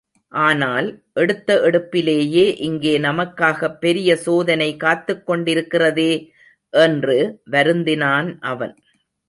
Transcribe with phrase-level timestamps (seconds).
[0.29, 1.03] ஆனால்,
[1.13, 6.29] எடுத்த எடுப்பிலேயே இங்கே நமக்காகப் பெரிய சோதனை காத்துக் கொண்டிருக்கிறதே?
[6.69, 7.41] என்று
[7.51, 8.75] வருந்தினான் அவன்.